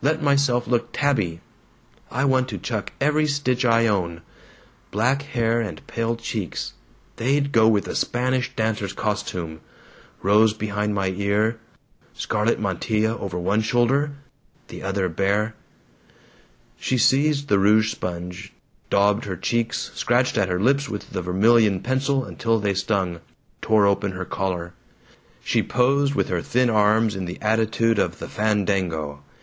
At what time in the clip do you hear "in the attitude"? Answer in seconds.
27.14-27.98